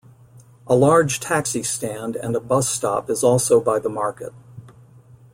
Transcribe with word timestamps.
A 0.65 0.75
large 0.75 1.19
taxi 1.19 1.61
stand 1.61 2.15
and 2.15 2.35
a 2.35 2.39
bus 2.39 2.67
stop 2.67 3.07
is 3.07 3.23
also 3.23 3.61
by 3.61 3.77
the 3.77 3.87
market. 3.87 4.33